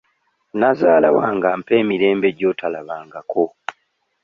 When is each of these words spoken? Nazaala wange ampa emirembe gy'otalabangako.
Nazaala 0.59 1.07
wange 1.17 1.47
ampa 1.53 1.71
emirembe 1.81 2.27
gy'otalabangako. 2.37 3.43